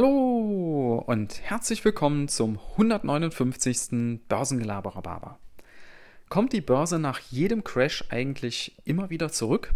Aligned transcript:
Hallo 0.00 1.02
und 1.08 1.40
herzlich 1.42 1.84
willkommen 1.84 2.28
zum 2.28 2.60
159. 2.76 4.20
Börsengelaberer 4.28 5.40
Kommt 6.28 6.52
die 6.52 6.60
Börse 6.60 7.00
nach 7.00 7.18
jedem 7.18 7.64
Crash 7.64 8.04
eigentlich 8.08 8.76
immer 8.84 9.10
wieder 9.10 9.32
zurück? 9.32 9.74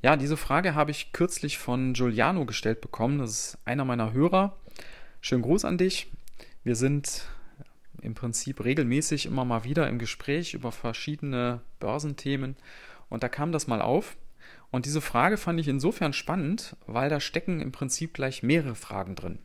Ja, 0.00 0.14
diese 0.14 0.36
Frage 0.36 0.76
habe 0.76 0.92
ich 0.92 1.12
kürzlich 1.12 1.58
von 1.58 1.94
Giuliano 1.94 2.46
gestellt 2.46 2.80
bekommen. 2.80 3.18
Das 3.18 3.30
ist 3.30 3.58
einer 3.64 3.84
meiner 3.84 4.12
Hörer. 4.12 4.56
Schönen 5.20 5.42
Gruß 5.42 5.64
an 5.64 5.76
dich. 5.76 6.06
Wir 6.62 6.76
sind 6.76 7.26
im 8.02 8.14
Prinzip 8.14 8.62
regelmäßig 8.62 9.26
immer 9.26 9.44
mal 9.44 9.64
wieder 9.64 9.88
im 9.88 9.98
Gespräch 9.98 10.54
über 10.54 10.70
verschiedene 10.70 11.62
Börsenthemen 11.80 12.54
und 13.08 13.24
da 13.24 13.28
kam 13.28 13.50
das 13.50 13.66
mal 13.66 13.82
auf. 13.82 14.16
Und 14.70 14.86
diese 14.86 15.00
Frage 15.00 15.36
fand 15.36 15.58
ich 15.58 15.68
insofern 15.68 16.12
spannend, 16.12 16.76
weil 16.86 17.10
da 17.10 17.20
stecken 17.20 17.60
im 17.60 17.72
Prinzip 17.72 18.14
gleich 18.14 18.42
mehrere 18.42 18.74
Fragen 18.74 19.16
drin. 19.16 19.38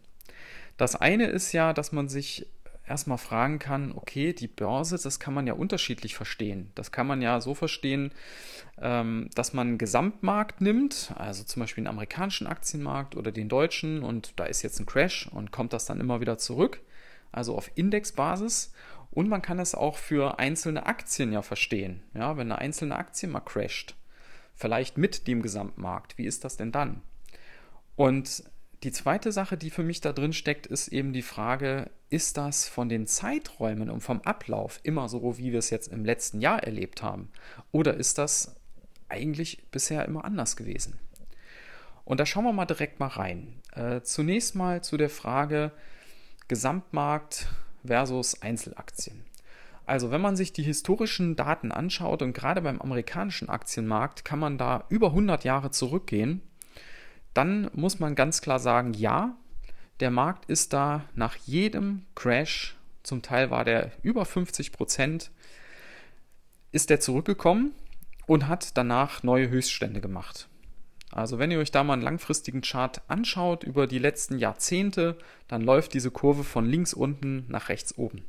Das 0.78 0.96
eine 0.96 1.28
ist 1.28 1.52
ja, 1.52 1.74
dass 1.74 1.92
man 1.92 2.08
sich 2.10 2.48
erstmal 2.88 3.18
fragen 3.18 3.60
kann, 3.60 3.92
okay, 3.94 4.34
die 4.34 4.48
Börse, 4.48 5.00
das 5.02 5.20
kann 5.20 5.34
man 5.34 5.48
ja 5.48 5.54
unterschiedlich 5.54 6.16
verstehen. 6.16 6.72
Das 6.76 6.92
kann 6.92 7.08
man 7.08 7.22
ja 7.22 7.42
so 7.42 7.56
verstehen, 7.56 8.12
ähm, 8.80 9.30
dass 9.36 9.54
man 9.54 9.68
einen 9.68 9.78
Gesamtmarkt 9.78 10.62
nimmt, 10.62 11.14
also 11.16 11.44
zum 11.44 11.62
Beispiel 11.62 11.84
den 11.84 11.90
amerikanischen 11.90 12.48
Aktienmarkt 12.48 13.16
oder 13.16 13.32
den 13.32 13.50
deutschen 13.50 14.04
und 14.04 14.34
da 14.40 14.46
ist 14.46 14.62
jetzt 14.62 14.80
ein 14.80 14.86
Crash 14.86 15.28
und 15.32 15.52
kommt 15.52 15.74
das 15.74 15.86
dann 15.86 16.00
immer 16.00 16.22
wieder 16.22 16.38
zurück, 16.38 16.82
also 17.32 17.56
auf 17.56 17.72
Indexbasis. 17.76 18.74
Und 19.12 19.30
man 19.30 19.42
kann 19.42 19.60
es 19.60 19.76
auch 19.76 19.98
für 19.98 20.40
einzelne 20.40 20.86
Aktien 20.88 21.32
ja 21.32 21.42
verstehen. 21.42 22.04
Ja, 22.14 22.36
wenn 22.36 22.52
eine 22.52 22.60
einzelne 22.60 22.98
Aktie 22.98 23.30
mal 23.30 23.40
crasht, 23.40 23.96
vielleicht 24.56 24.98
mit 24.98 25.28
dem 25.28 25.42
Gesamtmarkt. 25.42 26.18
Wie 26.18 26.26
ist 26.26 26.44
das 26.44 26.58
denn 26.58 26.72
dann? 26.72 27.02
Und 27.96 28.44
die 28.84 28.92
zweite 28.92 29.32
Sache, 29.32 29.58
die 29.58 29.70
für 29.70 29.84
mich 29.84 30.02
da 30.02 30.14
drin 30.14 30.34
steckt, 30.34 30.68
ist 30.68 30.90
eben 30.90 31.14
die 31.14 31.22
Frage, 31.22 31.90
ist 32.10 32.38
das 32.38 32.68
von 32.68 32.90
den 32.90 33.08
Zeiträumen 33.08 33.90
und 33.90 34.02
vom 34.02 34.22
Ablauf 34.22 34.80
immer 34.84 35.10
so, 35.10 35.38
wie 35.38 35.52
wir 35.52 35.60
es 35.60 35.70
jetzt 35.70 35.92
im 35.92 36.06
letzten 36.06 36.40
Jahr 36.40 36.64
erlebt 36.64 37.02
haben? 37.02 37.30
Oder 37.72 37.96
ist 37.96 38.18
das 38.18 38.56
eigentlich 39.10 39.70
bisher 39.72 40.06
immer 40.06 40.26
anders 40.26 40.56
gewesen? 40.56 41.00
Und 42.04 42.20
da 42.20 42.26
schauen 42.26 42.44
wir 42.44 42.54
mal 42.54 42.66
direkt 42.66 43.00
mal 43.00 43.08
rein. 43.08 43.62
Äh, 43.74 44.02
zunächst 44.02 44.56
mal 44.56 44.84
zu 44.84 44.98
der 44.98 45.10
Frage 45.10 45.72
Gesamtmarkt 46.48 47.48
versus 47.84 48.42
Einzelaktien. 48.42 49.26
Also 49.86 50.10
wenn 50.10 50.22
man 50.22 50.36
sich 50.36 50.52
die 50.52 50.64
historischen 50.64 51.36
Daten 51.36 51.72
anschaut 51.72 52.22
und 52.22 52.34
gerade 52.34 52.62
beim 52.62 52.82
amerikanischen 52.82 53.50
Aktienmarkt 53.50 54.26
kann 54.26 54.40
man 54.40 54.58
da 54.58 54.86
über 54.90 55.08
100 55.08 55.44
Jahre 55.44 55.72
zurückgehen, 55.72 56.42
dann 57.34 57.70
muss 57.74 58.00
man 58.00 58.16
ganz 58.16 58.42
klar 58.42 58.60
sagen, 58.60 58.94
ja, 58.94 59.36
der 60.00 60.12
Markt 60.12 60.46
ist 60.46 60.74
da 60.74 61.06
nach 61.14 61.36
jedem 61.36 62.06
Crash, 62.16 62.76
zum 63.04 63.22
Teil 63.22 63.52
war 63.52 63.64
der 63.64 63.92
über 64.02 64.26
50 64.26 64.72
Prozent, 64.72 65.32
ist 66.72 66.90
der 66.90 67.00
zurückgekommen 67.00 67.74
und 68.26 68.48
hat 68.48 68.76
danach 68.78 69.22
neue 69.22 69.50
Höchststände 69.50 70.02
gemacht. 70.02 70.50
Also 71.12 71.40
wenn 71.40 71.52
ihr 71.52 71.60
euch 71.60 71.72
da 71.72 71.84
mal 71.84 71.94
einen 71.94 72.02
langfristigen 72.02 72.62
Chart 72.62 73.02
anschaut 73.08 73.64
über 73.64 73.88
die 73.88 74.00
letzten 74.00 74.40
Jahrzehnte, 74.40 75.18
dann 75.48 75.62
läuft 75.62 75.94
diese 75.94 76.12
Kurve 76.12 76.44
von 76.44 76.66
links 76.66 76.94
unten 76.94 77.46
nach 77.48 77.70
rechts 77.70 77.98
oben. 77.98 78.26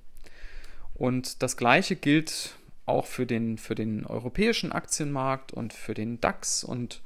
Und 0.97 1.43
das 1.43 1.57
gleiche 1.57 1.95
gilt 1.95 2.57
auch 2.87 3.07
für 3.07 3.27
den, 3.27 3.59
für 3.59 3.75
den 3.75 4.07
europäischen 4.07 4.73
Aktienmarkt 4.73 5.53
und 5.53 5.73
für 5.73 5.93
den 5.93 6.21
DAX. 6.21 6.65
Und 6.65 7.03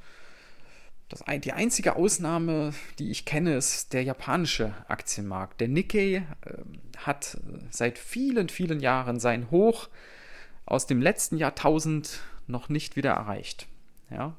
das, 1.09 1.23
die 1.41 1.51
einzige 1.51 1.95
Ausnahme, 1.95 2.73
die 2.99 3.11
ich 3.11 3.25
kenne, 3.25 3.55
ist 3.55 3.91
der 3.91 4.03
japanische 4.03 4.73
Aktienmarkt. 4.87 5.59
Der 5.59 5.67
Nikkei 5.67 6.15
äh, 6.15 6.23
hat 6.97 7.37
seit 7.69 7.97
vielen, 7.97 8.47
vielen 8.47 8.79
Jahren 8.79 9.19
sein 9.19 9.51
Hoch 9.51 9.89
aus 10.65 10.87
dem 10.87 11.01
letzten 11.01 11.37
Jahrtausend 11.37 12.21
noch 12.47 12.69
nicht 12.69 12.95
wieder 12.95 13.11
erreicht. 13.11 13.67
Ja? 14.09 14.35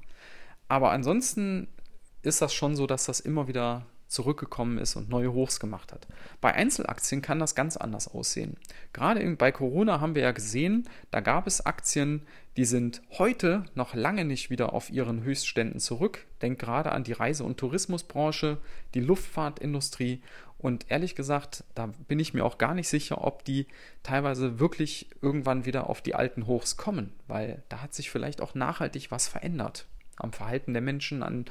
Aber 0.69 0.93
ansonsten 0.93 1.69
ist 2.22 2.41
das 2.41 2.55
schon 2.55 2.76
so, 2.76 2.87
dass 2.87 3.05
das 3.05 3.21
immer 3.21 3.49
wieder 3.49 3.84
zurückgekommen 4.12 4.78
ist 4.78 4.97
und 4.97 5.09
neue 5.09 5.33
Hochs 5.33 5.59
gemacht 5.59 5.93
hat. 5.93 6.06
Bei 6.41 6.55
Einzelaktien 6.55 7.23
kann 7.23 7.39
das 7.39 7.55
ganz 7.55 7.77
anders 7.77 8.09
aussehen. 8.09 8.56
Gerade 8.93 9.37
bei 9.37 9.50
Corona 9.53 10.00
haben 10.00 10.15
wir 10.15 10.23
ja 10.23 10.33
gesehen, 10.33 10.89
da 11.11 11.21
gab 11.21 11.47
es 11.47 11.65
Aktien, 11.65 12.23
die 12.56 12.67
sind 12.67 13.00
heute 13.19 13.65
noch 13.75 13.95
lange 13.95 14.25
nicht 14.25 14.50
wieder 14.50 14.75
auf 14.75 14.91
ihren 14.91 15.23
Höchstständen 15.23 15.81
zurück. 15.81 16.27
Denkt 16.43 16.61
gerade 16.61 16.93
an 16.93 17.05
die 17.05 17.12
Reise- 17.12 17.45
und 17.45 17.56
Tourismusbranche, 17.56 18.59
die 18.95 19.00
Luftfahrtindustrie 19.00 20.23
und 20.59 20.91
ehrlich 20.91 21.17
gesagt, 21.17 21.65
da 21.75 21.87
bin 22.06 22.21
ich 22.21 22.34
mir 22.34 22.44
auch 22.44 22.59
gar 22.59 22.75
nicht 22.75 22.89
sicher, 22.89 23.25
ob 23.25 23.44
die 23.44 23.67
teilweise 24.03 24.61
wirklich 24.61 25.09
irgendwann 25.21 25.65
wieder 25.65 25.89
auf 25.89 26.03
die 26.03 26.15
alten 26.15 26.47
Hochs 26.47 26.77
kommen, 26.77 27.12
weil 27.27 27.62
da 27.69 27.83
hat 27.83 27.94
sich 27.94 28.11
vielleicht 28.11 28.41
auch 28.41 28.55
nachhaltig 28.55 29.11
was 29.11 29.27
verändert 29.27 29.87
am 30.17 30.33
Verhalten 30.33 30.73
der 30.73 30.83
Menschen, 30.83 31.23
an 31.23 31.47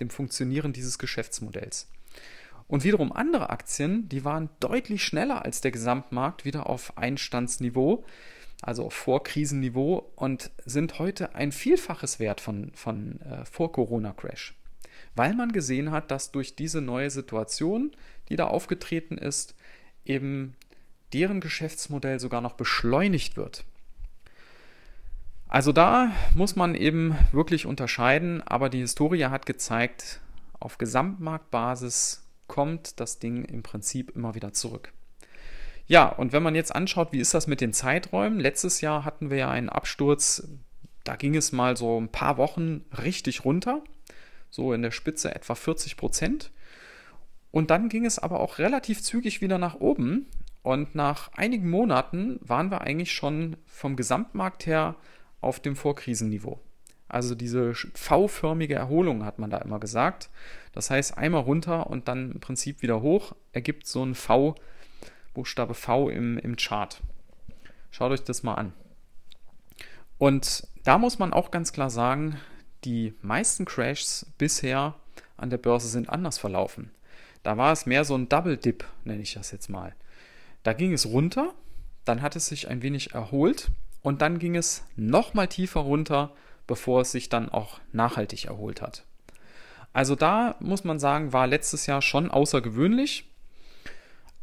dem 0.00 0.10
Funktionieren 0.10 0.72
dieses 0.72 0.98
Geschäftsmodells. 0.98 1.88
Und 2.66 2.84
wiederum 2.84 3.12
andere 3.12 3.50
Aktien, 3.50 4.08
die 4.08 4.24
waren 4.24 4.48
deutlich 4.60 5.04
schneller 5.04 5.44
als 5.44 5.60
der 5.60 5.70
Gesamtmarkt 5.70 6.44
wieder 6.44 6.68
auf 6.68 6.96
Einstandsniveau, 6.96 8.04
also 8.62 8.86
auf 8.86 8.94
Vorkrisenniveau 8.94 10.10
und 10.16 10.50
sind 10.64 10.98
heute 10.98 11.34
ein 11.34 11.52
Vielfaches 11.52 12.18
wert 12.18 12.40
von, 12.40 12.72
von 12.74 13.20
äh, 13.20 13.44
Vor-Corona-Crash. 13.44 14.54
Weil 15.14 15.34
man 15.34 15.52
gesehen 15.52 15.90
hat, 15.90 16.10
dass 16.10 16.32
durch 16.32 16.56
diese 16.56 16.80
neue 16.80 17.10
Situation, 17.10 17.92
die 18.28 18.36
da 18.36 18.46
aufgetreten 18.46 19.18
ist, 19.18 19.54
eben 20.04 20.56
deren 21.12 21.40
Geschäftsmodell 21.40 22.18
sogar 22.18 22.40
noch 22.40 22.54
beschleunigt 22.54 23.36
wird. 23.36 23.64
Also 25.54 25.70
da 25.70 26.10
muss 26.34 26.56
man 26.56 26.74
eben 26.74 27.16
wirklich 27.30 27.64
unterscheiden, 27.64 28.42
aber 28.42 28.68
die 28.68 28.80
Historie 28.80 29.26
hat 29.26 29.46
gezeigt, 29.46 30.20
auf 30.58 30.78
Gesamtmarktbasis 30.78 32.24
kommt 32.48 32.98
das 32.98 33.20
Ding 33.20 33.44
im 33.44 33.62
Prinzip 33.62 34.10
immer 34.16 34.34
wieder 34.34 34.52
zurück. 34.52 34.92
Ja, 35.86 36.08
und 36.08 36.32
wenn 36.32 36.42
man 36.42 36.56
jetzt 36.56 36.74
anschaut, 36.74 37.12
wie 37.12 37.20
ist 37.20 37.34
das 37.34 37.46
mit 37.46 37.60
den 37.60 37.72
Zeiträumen? 37.72 38.40
Letztes 38.40 38.80
Jahr 38.80 39.04
hatten 39.04 39.30
wir 39.30 39.36
ja 39.36 39.50
einen 39.52 39.68
Absturz, 39.68 40.48
da 41.04 41.14
ging 41.14 41.36
es 41.36 41.52
mal 41.52 41.76
so 41.76 42.00
ein 42.00 42.08
paar 42.08 42.36
Wochen 42.36 42.84
richtig 43.00 43.44
runter, 43.44 43.80
so 44.50 44.72
in 44.72 44.82
der 44.82 44.90
Spitze 44.90 45.36
etwa 45.36 45.54
40 45.54 45.96
Prozent. 45.96 46.50
Und 47.52 47.70
dann 47.70 47.88
ging 47.88 48.06
es 48.06 48.18
aber 48.18 48.40
auch 48.40 48.58
relativ 48.58 49.04
zügig 49.04 49.40
wieder 49.40 49.58
nach 49.58 49.76
oben. 49.76 50.26
Und 50.64 50.96
nach 50.96 51.32
einigen 51.34 51.70
Monaten 51.70 52.40
waren 52.42 52.72
wir 52.72 52.80
eigentlich 52.80 53.12
schon 53.12 53.56
vom 53.66 53.94
Gesamtmarkt 53.94 54.66
her 54.66 54.96
auf 55.44 55.60
dem 55.60 55.76
Vorkrisenniveau. 55.76 56.60
Also 57.08 57.34
diese 57.34 57.74
V-förmige 57.74 58.74
Erholung 58.74 59.24
hat 59.24 59.38
man 59.38 59.50
da 59.50 59.58
immer 59.58 59.78
gesagt. 59.78 60.30
Das 60.72 60.90
heißt, 60.90 61.16
einmal 61.16 61.42
runter 61.42 61.88
und 61.88 62.08
dann 62.08 62.32
im 62.32 62.40
Prinzip 62.40 62.82
wieder 62.82 63.02
hoch, 63.02 63.34
ergibt 63.52 63.86
so 63.86 64.04
ein 64.04 64.14
V, 64.14 64.56
Buchstabe 65.34 65.74
V 65.74 66.08
im, 66.08 66.38
im 66.38 66.56
Chart. 66.56 67.00
Schaut 67.90 68.10
euch 68.10 68.24
das 68.24 68.42
mal 68.42 68.54
an. 68.54 68.72
Und 70.18 70.66
da 70.84 70.98
muss 70.98 71.18
man 71.18 71.32
auch 71.32 71.50
ganz 71.50 71.72
klar 71.72 71.90
sagen, 71.90 72.38
die 72.84 73.14
meisten 73.22 73.64
Crashs 73.64 74.26
bisher 74.38 74.94
an 75.36 75.50
der 75.50 75.58
Börse 75.58 75.88
sind 75.88 76.08
anders 76.08 76.38
verlaufen. 76.38 76.90
Da 77.42 77.56
war 77.56 77.72
es 77.72 77.86
mehr 77.86 78.04
so 78.04 78.16
ein 78.16 78.28
Double 78.28 78.56
Dip, 78.56 78.84
nenne 79.04 79.22
ich 79.22 79.34
das 79.34 79.50
jetzt 79.50 79.68
mal. 79.68 79.94
Da 80.62 80.72
ging 80.72 80.92
es 80.92 81.06
runter, 81.06 81.52
dann 82.04 82.22
hat 82.22 82.36
es 82.36 82.46
sich 82.46 82.68
ein 82.68 82.82
wenig 82.82 83.14
erholt 83.14 83.70
und 84.04 84.22
dann 84.22 84.38
ging 84.38 84.54
es 84.54 84.84
nochmal 84.94 85.48
tiefer 85.48 85.80
runter 85.80 86.30
bevor 86.66 87.02
es 87.02 87.12
sich 87.12 87.28
dann 87.28 87.48
auch 87.48 87.80
nachhaltig 87.92 88.46
erholt 88.46 88.80
hat. 88.80 89.04
Also 89.92 90.16
da 90.16 90.56
muss 90.60 90.84
man 90.84 90.98
sagen, 90.98 91.32
war 91.32 91.46
letztes 91.46 91.86
Jahr 91.86 92.02
schon 92.02 92.30
außergewöhnlich. 92.30 93.30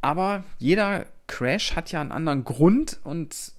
Aber 0.01 0.43
jeder 0.57 1.05
Crash 1.27 1.75
hat 1.75 1.91
ja 1.91 2.01
einen 2.01 2.11
anderen 2.11 2.43
Grund 2.43 2.99
und 3.03 3.53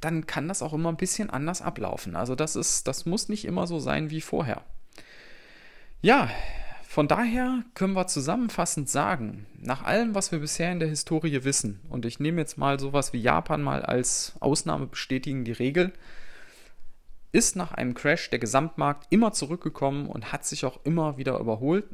dann 0.00 0.26
kann 0.26 0.48
das 0.48 0.62
auch 0.62 0.72
immer 0.72 0.88
ein 0.88 0.96
bisschen 0.96 1.30
anders 1.30 1.62
ablaufen. 1.62 2.16
Also 2.16 2.34
das 2.34 2.56
ist, 2.56 2.88
das 2.88 3.06
muss 3.06 3.28
nicht 3.28 3.44
immer 3.44 3.66
so 3.66 3.78
sein 3.78 4.10
wie 4.10 4.20
vorher. 4.20 4.62
Ja, 6.00 6.30
von 6.90 7.06
daher 7.06 7.62
können 7.74 7.92
wir 7.92 8.08
zusammenfassend 8.08 8.88
sagen, 8.88 9.46
nach 9.60 9.84
allem, 9.84 10.16
was 10.16 10.32
wir 10.32 10.40
bisher 10.40 10.72
in 10.72 10.80
der 10.80 10.88
Historie 10.88 11.44
wissen, 11.44 11.78
und 11.88 12.04
ich 12.04 12.18
nehme 12.18 12.40
jetzt 12.40 12.58
mal 12.58 12.80
sowas 12.80 13.12
wie 13.12 13.20
Japan 13.20 13.62
mal 13.62 13.82
als 13.82 14.32
Ausnahme 14.40 14.88
bestätigen 14.88 15.44
die 15.44 15.52
Regel, 15.52 15.92
ist 17.30 17.54
nach 17.54 17.70
einem 17.70 17.94
Crash 17.94 18.28
der 18.30 18.40
Gesamtmarkt 18.40 19.06
immer 19.10 19.30
zurückgekommen 19.30 20.08
und 20.08 20.32
hat 20.32 20.44
sich 20.44 20.64
auch 20.64 20.80
immer 20.82 21.16
wieder 21.16 21.38
überholt, 21.38 21.84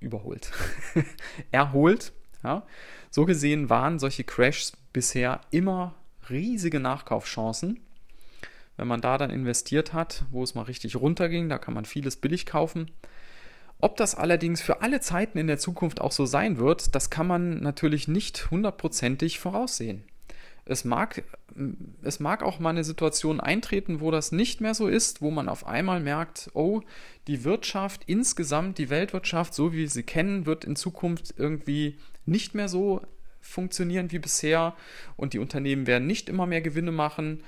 überholt, 0.00 0.50
erholt. 1.50 2.14
Ja. 2.42 2.66
So 3.10 3.26
gesehen 3.26 3.68
waren 3.68 3.98
solche 3.98 4.24
Crashs 4.24 4.72
bisher 4.94 5.42
immer 5.50 5.96
riesige 6.30 6.80
Nachkaufchancen. 6.80 7.80
Wenn 8.78 8.88
man 8.88 9.02
da 9.02 9.18
dann 9.18 9.28
investiert 9.28 9.92
hat, 9.92 10.24
wo 10.30 10.42
es 10.42 10.54
mal 10.54 10.62
richtig 10.62 10.96
runterging, 10.96 11.50
da 11.50 11.58
kann 11.58 11.74
man 11.74 11.84
vieles 11.84 12.16
billig 12.16 12.46
kaufen. 12.46 12.90
Ob 13.78 13.96
das 13.96 14.14
allerdings 14.14 14.62
für 14.62 14.80
alle 14.80 15.00
Zeiten 15.00 15.38
in 15.38 15.46
der 15.46 15.58
Zukunft 15.58 16.00
auch 16.00 16.12
so 16.12 16.24
sein 16.24 16.58
wird, 16.58 16.94
das 16.94 17.10
kann 17.10 17.26
man 17.26 17.60
natürlich 17.60 18.08
nicht 18.08 18.50
hundertprozentig 18.50 19.38
voraussehen. 19.38 20.04
Es 20.64 20.84
mag, 20.84 21.22
es 22.02 22.18
mag 22.18 22.42
auch 22.42 22.58
mal 22.58 22.70
eine 22.70 22.82
Situation 22.82 23.38
eintreten, 23.38 24.00
wo 24.00 24.10
das 24.10 24.32
nicht 24.32 24.60
mehr 24.60 24.74
so 24.74 24.88
ist, 24.88 25.22
wo 25.22 25.30
man 25.30 25.48
auf 25.48 25.66
einmal 25.66 26.00
merkt, 26.00 26.50
oh, 26.54 26.80
die 27.28 27.44
Wirtschaft 27.44 28.02
insgesamt, 28.06 28.78
die 28.78 28.90
Weltwirtschaft, 28.90 29.54
so 29.54 29.72
wie 29.72 29.78
wir 29.78 29.90
sie 29.90 30.02
kennen, 30.02 30.46
wird 30.46 30.64
in 30.64 30.74
Zukunft 30.74 31.34
irgendwie 31.36 31.96
nicht 32.24 32.54
mehr 32.54 32.68
so 32.68 33.00
funktionieren 33.40 34.10
wie 34.10 34.18
bisher 34.18 34.74
und 35.16 35.32
die 35.32 35.38
Unternehmen 35.38 35.86
werden 35.86 36.08
nicht 36.08 36.28
immer 36.28 36.46
mehr 36.46 36.62
Gewinne 36.62 36.90
machen 36.90 37.44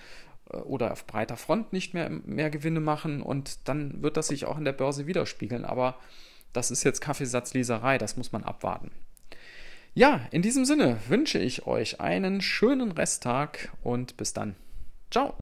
oder 0.51 0.93
auf 0.93 1.07
breiter 1.07 1.37
Front 1.37 1.73
nicht 1.73 1.95
mehr, 1.95 2.11
mehr 2.11 2.51
Gewinne 2.51 2.81
machen 2.81 3.23
und 3.23 3.69
dann 3.69 4.03
wird 4.03 4.17
das 4.17 4.29
sich 4.29 4.47
auch 4.47 4.59
in 4.59 4.65
der 4.65 4.73
Börse 4.73 5.07
widerspiegeln. 5.07 5.65
Aber 5.65 5.99
das 6.53 6.71
ist 6.71 6.85
jetzt 6.85 7.01
Kaffeesatzleserei, 7.01 7.99
das 7.99 8.17
muss 8.17 8.33
man 8.33 8.45
abwarten. 8.45 8.91
Ja, 9.95 10.21
in 10.31 10.43
diesem 10.43 10.65
Sinne 10.65 10.99
wünsche 11.09 11.39
ich 11.39 11.67
euch 11.67 12.01
einen 12.01 12.41
schönen 12.41 12.93
Resttag 12.93 13.71
und 13.83 14.17
bis 14.17 14.33
dann. 14.33 14.55
Ciao. 15.11 15.35